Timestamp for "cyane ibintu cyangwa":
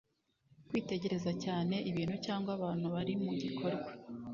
1.43-2.49